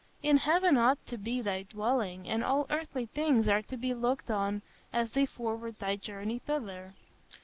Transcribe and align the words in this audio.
In 0.23 0.37
heaven 0.37 0.77
ought 0.77 1.05
to 1.05 1.15
be 1.19 1.41
thy 1.41 1.61
dwelling, 1.61 2.27
and 2.27 2.43
all 2.43 2.65
earthly 2.71 3.05
things 3.05 3.47
are 3.47 3.61
to 3.61 3.77
be 3.77 3.93
looked 3.93 4.31
on 4.31 4.63
as 4.91 5.11
they 5.11 5.27
forward 5.27 5.77
thy 5.77 5.95
journey 5.95 6.39
thither. 6.39 6.95